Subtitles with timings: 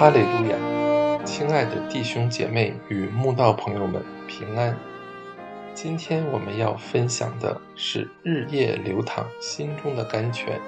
[0.00, 0.56] 哈利路亚！
[1.26, 4.74] 亲爱的弟兄姐妹与慕道朋友们，平安！
[5.74, 10.58] 今天我们要分享的是《日夜流淌心中的甘泉》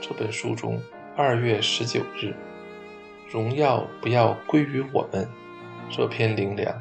[0.00, 0.80] 这本书中
[1.16, 2.36] 二月十九日
[3.32, 5.28] “荣耀不要归于我们”
[5.90, 6.80] 这篇灵粮。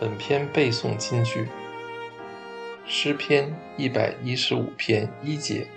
[0.00, 1.46] 本篇背诵金句：
[2.84, 5.68] 诗篇一百一十五篇一节：“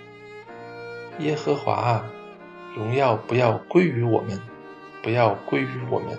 [1.22, 2.10] 耶和华啊！”
[2.76, 4.40] 荣耀不要归于我们，
[5.02, 6.16] 不要归于我们，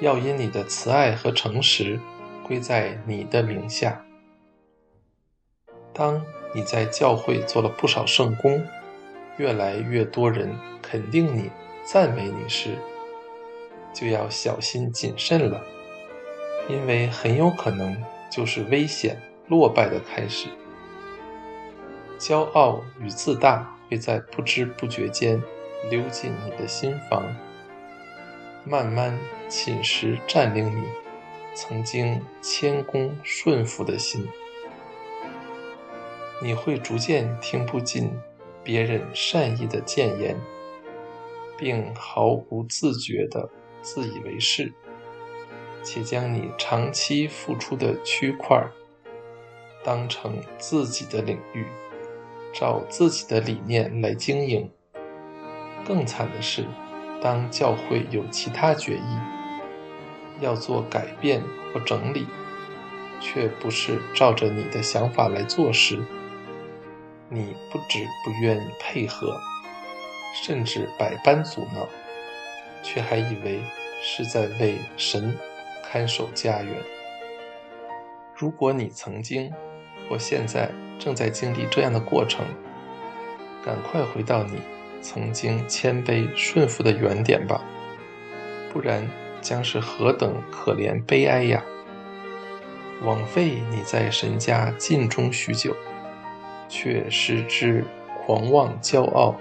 [0.00, 2.00] 要因你的慈爱和诚实
[2.42, 4.04] 归在你的名下。
[5.92, 6.24] 当
[6.54, 8.64] 你在教会做了不少圣功，
[9.36, 10.50] 越来越多人
[10.80, 11.50] 肯定你、
[11.84, 12.76] 赞美你时，
[13.92, 15.60] 就要小心谨慎了，
[16.68, 17.96] 因为很有可能
[18.30, 20.48] 就是危险落败的开始。
[22.18, 25.40] 骄傲与自大会在不知不觉间。
[25.88, 27.24] 溜进你的心房，
[28.64, 30.84] 慢慢侵蚀占领你
[31.54, 34.28] 曾经谦恭顺服的心。
[36.42, 38.10] 你会逐渐听不进
[38.62, 40.36] 别人善意的谏言，
[41.58, 43.50] 并毫无自觉地
[43.82, 44.72] 自以为是，
[45.82, 48.62] 且将你长期付出的区块
[49.82, 51.66] 当成自己的领域，
[52.54, 54.70] 照自己的理念来经营。
[55.86, 56.64] 更惨的是，
[57.22, 59.18] 当教会有其他决议
[60.40, 62.26] 要做改变或整理，
[63.20, 65.98] 却不是照着你的想法来做时，
[67.28, 69.38] 你不止不愿意配合，
[70.34, 71.86] 甚至百般阻挠，
[72.82, 73.60] 却还以为
[74.00, 75.36] 是在为神
[75.82, 76.74] 看守家园。
[78.34, 79.52] 如果你曾经
[80.08, 82.46] 或现在正在经历这样的过程，
[83.62, 84.79] 赶快回到你。
[85.00, 87.62] 曾经谦卑顺服的原点吧，
[88.72, 89.08] 不然
[89.40, 91.64] 将是何等可怜悲哀呀！
[93.02, 95.74] 枉费你在神家尽忠许久，
[96.68, 97.84] 却失之
[98.18, 99.34] 狂妄骄傲，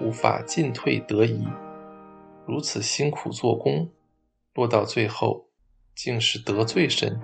[0.00, 1.46] 无法进退得宜。
[2.46, 3.90] 如此辛苦做工，
[4.54, 5.48] 落到最后
[5.94, 7.20] 竟是得罪神，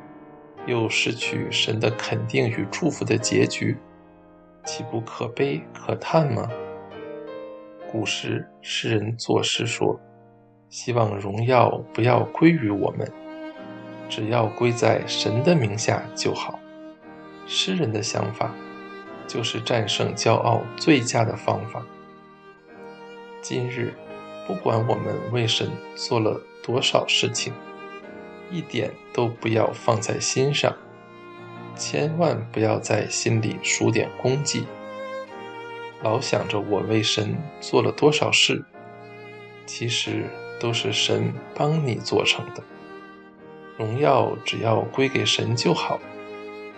[0.67, 3.79] 又失去神的肯定与祝福的结局，
[4.67, 6.51] 岂不可悲可叹吗？
[7.93, 10.01] 古时诗人作诗说
[10.71, 13.07] ：“希望荣耀不要归于我们，
[14.09, 16.59] 只要归在神的名下就好。”
[17.47, 18.55] 诗人的想法
[19.27, 21.85] 就是战胜骄傲最佳的方法。
[23.43, 23.93] 今日，
[24.47, 27.53] 不管我们为神做了多少事情，
[28.51, 30.75] 一点都不要放在心上，
[31.77, 34.67] 千万不要在心里数点功绩。
[36.03, 38.65] 老想着我为神做了多少事，
[39.67, 40.25] 其实
[40.59, 42.63] 都是神帮你做成的。
[43.79, 46.01] 荣耀只要归给神就好，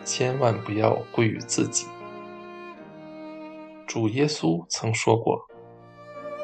[0.05, 1.87] 千万不要归于自己。
[3.87, 5.47] 主耶稣曾说过：“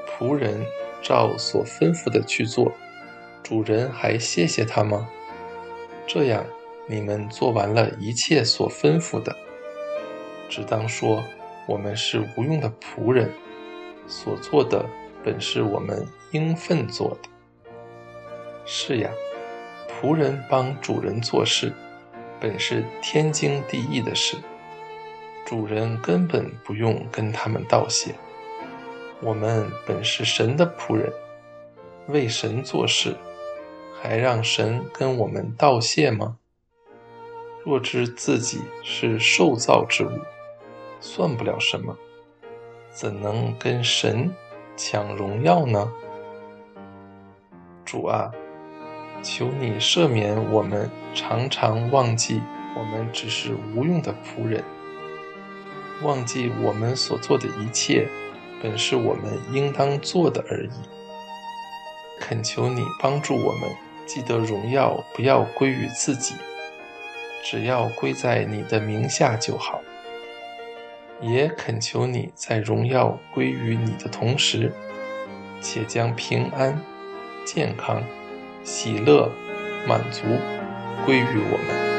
[0.08, 0.64] 仆人
[1.02, 2.72] 照所吩咐的去做，
[3.42, 5.08] 主人还谢谢他吗？”
[6.08, 6.44] 这样，
[6.86, 9.36] 你们做完了一切所吩咐的，
[10.48, 11.22] 只当说。
[11.70, 13.30] 我们是无用的仆人，
[14.08, 14.84] 所做的
[15.22, 17.28] 本是我们应分做的。
[18.66, 19.08] 是呀，
[19.88, 21.72] 仆人帮主人做事，
[22.40, 24.36] 本是天经地义的事，
[25.46, 28.16] 主人根本不用跟他们道谢。
[29.20, 31.12] 我们本是神的仆人，
[32.08, 33.14] 为神做事，
[34.02, 36.36] 还让神跟我们道谢吗？
[37.64, 40.18] 若知自己是受造之物。
[41.00, 41.96] 算不了什么，
[42.90, 44.30] 怎能跟神
[44.76, 45.90] 抢荣耀呢？
[47.84, 48.30] 主啊，
[49.22, 52.40] 求你赦免我们，常常忘记
[52.76, 54.62] 我们只是无用的仆人，
[56.02, 58.06] 忘记我们所做的一切
[58.62, 60.70] 本是我们应当做的而已。
[62.20, 63.70] 恳求你帮助我们，
[64.06, 66.34] 记得荣耀不要归于自己，
[67.42, 69.80] 只要归在你的名下就好。
[71.20, 74.72] 也恳求你在荣耀归于你的同时，
[75.60, 76.80] 且将平安、
[77.44, 78.02] 健康、
[78.64, 79.30] 喜乐、
[79.86, 80.22] 满足
[81.04, 81.89] 归于我们。